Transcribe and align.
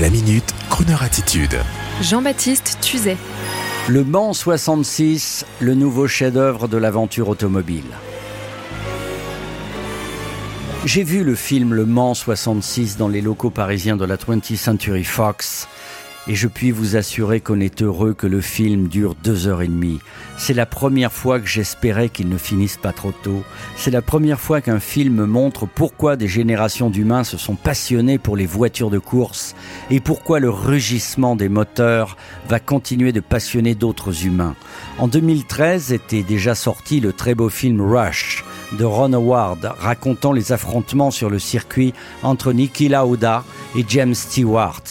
La 0.00 0.10
minute, 0.10 0.52
Kroneur 0.70 1.04
attitude. 1.04 1.56
Jean-Baptiste 2.02 2.78
Tuzet. 2.80 3.16
Le 3.88 4.02
Mans 4.02 4.32
66, 4.32 5.46
le 5.60 5.74
nouveau 5.74 6.08
chef-d'œuvre 6.08 6.66
de 6.66 6.76
l'aventure 6.76 7.28
automobile. 7.28 7.84
J'ai 10.84 11.04
vu 11.04 11.22
le 11.22 11.36
film 11.36 11.74
Le 11.74 11.86
Mans 11.86 12.14
66 12.14 12.96
dans 12.96 13.06
les 13.06 13.20
locaux 13.20 13.50
parisiens 13.50 13.96
de 13.96 14.04
la 14.04 14.16
20th 14.16 14.56
Century 14.56 15.04
Fox 15.04 15.68
et 16.26 16.34
je 16.34 16.48
puis 16.48 16.70
vous 16.70 16.96
assurer 16.96 17.40
qu'on 17.40 17.60
est 17.60 17.82
heureux 17.82 18.14
que 18.14 18.26
le 18.26 18.40
film 18.40 18.88
dure 18.88 19.14
deux 19.14 19.46
heures 19.46 19.62
et 19.62 19.68
demie. 19.68 20.00
C'est 20.36 20.54
la 20.54 20.66
première 20.66 21.12
fois 21.12 21.38
que 21.38 21.46
j'espérais 21.46 22.08
qu'il 22.08 22.28
ne 22.28 22.38
finisse 22.38 22.76
pas 22.76 22.92
trop 22.92 23.12
tôt. 23.12 23.42
C'est 23.76 23.90
la 23.90 24.02
première 24.02 24.40
fois 24.40 24.60
qu'un 24.60 24.80
film 24.80 25.24
montre 25.26 25.66
pourquoi 25.66 26.16
des 26.16 26.28
générations 26.28 26.90
d'humains 26.90 27.24
se 27.24 27.36
sont 27.36 27.56
passionnés 27.56 28.18
pour 28.18 28.36
les 28.36 28.46
voitures 28.46 28.90
de 28.90 28.98
course 28.98 29.54
et 29.90 30.00
pourquoi 30.00 30.40
le 30.40 30.50
rugissement 30.50 31.36
des 31.36 31.48
moteurs 31.48 32.16
va 32.48 32.58
continuer 32.58 33.12
de 33.12 33.20
passionner 33.20 33.74
d'autres 33.74 34.26
humains. 34.26 34.56
En 34.98 35.08
2013 35.08 35.92
était 35.92 36.22
déjà 36.22 36.54
sorti 36.54 37.00
le 37.00 37.12
très 37.12 37.34
beau 37.34 37.48
film 37.48 37.80
Rush 37.80 38.44
de 38.76 38.84
Ron 38.84 39.12
Howard 39.12 39.72
racontant 39.78 40.32
les 40.32 40.52
affrontements 40.52 41.10
sur 41.10 41.30
le 41.30 41.38
circuit 41.38 41.94
entre 42.22 42.52
Niki 42.52 42.88
Lauda 42.88 43.44
et 43.76 43.84
James 43.88 44.14
Stewart. 44.14 44.82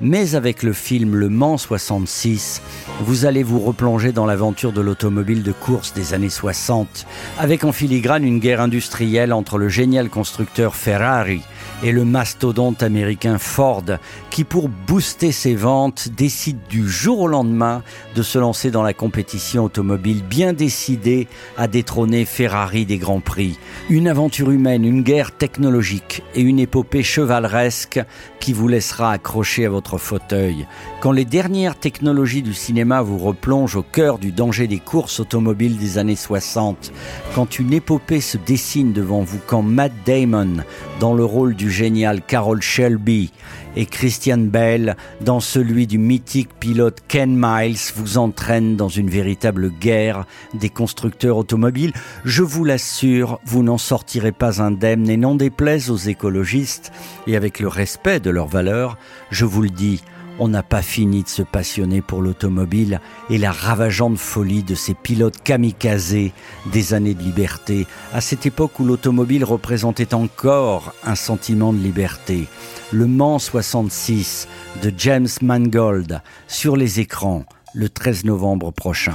Mais 0.00 0.34
avec 0.34 0.62
le 0.62 0.72
film 0.72 1.14
Le 1.14 1.28
Mans 1.28 1.58
66, 1.58 2.62
vous 3.00 3.24
allez 3.24 3.42
vous 3.42 3.60
replonger 3.60 4.12
dans 4.12 4.26
l'aventure 4.26 4.72
de 4.72 4.80
l'automobile 4.80 5.42
de 5.42 5.52
course 5.52 5.92
des 5.94 6.14
années 6.14 6.28
60, 6.28 7.06
avec 7.38 7.64
en 7.64 7.72
filigrane 7.72 8.24
une 8.24 8.38
guerre 8.38 8.60
industrielle 8.60 9.32
entre 9.32 9.58
le 9.58 9.68
génial 9.68 10.08
constructeur 10.08 10.74
Ferrari 10.74 11.42
et 11.82 11.92
le 11.92 12.04
mastodonte 12.04 12.82
américain 12.82 13.38
Ford, 13.38 13.84
qui 14.30 14.44
pour 14.44 14.68
booster 14.68 15.32
ses 15.32 15.54
ventes 15.54 16.08
décide 16.16 16.58
du 16.68 16.88
jour 16.88 17.20
au 17.20 17.28
lendemain 17.28 17.82
de 18.14 18.22
se 18.22 18.38
lancer 18.38 18.70
dans 18.70 18.82
la 18.82 18.94
compétition 18.94 19.64
automobile, 19.64 20.22
bien 20.22 20.52
décidé 20.52 21.26
à 21.56 21.66
détrôner 21.66 22.24
Ferrari 22.24 22.86
des 22.86 22.98
Grands 22.98 23.20
Prix. 23.20 23.58
Une 23.90 24.08
aventure 24.08 24.50
humaine, 24.50 24.84
une 24.84 25.02
guerre 25.02 25.32
technologique 25.32 26.22
et 26.34 26.40
une 26.40 26.60
épopée 26.60 27.02
chevaleresque 27.02 28.00
qui 28.38 28.52
vous 28.52 28.68
laissera 28.68 29.12
accrocher 29.12 29.66
à 29.66 29.70
votre 29.70 29.98
fauteuil. 29.98 30.66
Quand 31.00 31.12
les 31.12 31.24
dernières 31.24 31.78
technologies 31.78 32.42
du 32.42 32.54
cinéma 32.54 33.02
vous 33.02 33.18
replongent 33.18 33.76
au 33.76 33.82
cœur 33.82 34.18
du 34.18 34.30
danger 34.30 34.68
des 34.68 34.78
courses 34.78 35.20
automobiles 35.20 35.78
des 35.78 35.98
années 35.98 36.16
60, 36.16 36.92
quand 37.34 37.58
une 37.58 37.72
épopée 37.72 38.20
se 38.20 38.38
dessine 38.38 38.92
devant 38.92 39.22
vous, 39.22 39.40
quand 39.46 39.62
Matt 39.62 39.92
Damon, 40.06 40.64
dans 41.00 41.14
le 41.14 41.24
rôle 41.24 41.54
du 41.54 41.71
génial 41.72 42.22
Carol 42.22 42.62
Shelby, 42.62 43.32
et 43.74 43.86
Christian 43.86 44.38
Bell, 44.38 44.96
dans 45.20 45.40
celui 45.40 45.88
du 45.88 45.98
mythique 45.98 46.50
pilote 46.60 46.98
Ken 47.08 47.34
Miles, 47.36 47.78
vous 47.96 48.18
entraîne 48.18 48.76
dans 48.76 48.88
une 48.88 49.10
véritable 49.10 49.70
guerre 49.70 50.26
des 50.54 50.68
constructeurs 50.68 51.38
automobiles. 51.38 51.92
Je 52.24 52.42
vous 52.42 52.64
l'assure, 52.64 53.40
vous 53.44 53.64
n'en 53.64 53.78
sortirez 53.78 54.32
pas 54.32 54.62
indemne 54.62 55.08
et 55.08 55.16
n'en 55.16 55.34
déplaise 55.34 55.90
aux 55.90 55.96
écologistes, 55.96 56.92
et 57.26 57.34
avec 57.34 57.58
le 57.58 57.68
respect 57.68 58.20
de 58.20 58.30
leurs 58.30 58.46
valeurs, 58.46 58.98
je 59.30 59.44
vous 59.44 59.62
le 59.62 59.70
dis, 59.70 60.02
on 60.38 60.48
n'a 60.48 60.62
pas 60.62 60.82
fini 60.82 61.22
de 61.22 61.28
se 61.28 61.42
passionner 61.42 62.00
pour 62.00 62.22
l'automobile 62.22 63.00
et 63.30 63.38
la 63.38 63.52
ravageante 63.52 64.18
folie 64.18 64.62
de 64.62 64.74
ces 64.74 64.94
pilotes 64.94 65.42
kamikazés 65.42 66.32
des 66.72 66.94
années 66.94 67.14
de 67.14 67.22
liberté, 67.22 67.86
à 68.12 68.20
cette 68.20 68.46
époque 68.46 68.78
où 68.80 68.84
l'automobile 68.84 69.44
représentait 69.44 70.14
encore 70.14 70.94
un 71.04 71.14
sentiment 71.14 71.72
de 71.72 71.78
liberté. 71.78 72.46
Le 72.92 73.06
Mans 73.06 73.38
66 73.38 74.48
de 74.82 74.92
James 74.96 75.28
Mangold 75.40 76.20
sur 76.48 76.76
les 76.76 77.00
écrans 77.00 77.44
le 77.74 77.88
13 77.88 78.24
novembre 78.24 78.70
prochain. 78.70 79.14